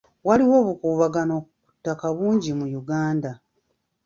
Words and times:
Waliwo 0.27 0.55
obukuubagano 0.61 1.37
ku 1.65 1.71
ttaka 1.77 2.05
bungi 2.15 2.51
mu 2.59 2.65
Uganda. 2.81 3.31